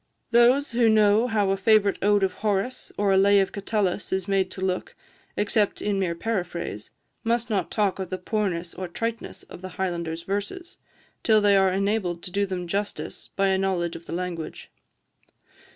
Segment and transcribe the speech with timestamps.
[0.31, 4.27] Those who know how a favourite ode of Horace, or a lay of Catullus, is
[4.27, 4.95] made to look,
[5.37, 6.89] except in mere paraphrase,
[7.23, 10.79] must not talk of the poorness or triteness of the Highlander's verses,
[11.21, 14.71] till they are enabled to do them justice by a knowledge of the language.